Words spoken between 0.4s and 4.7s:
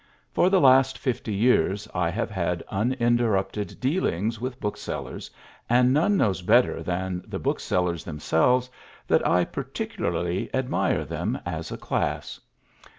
the last fifty years I have had uninterrupted dealings with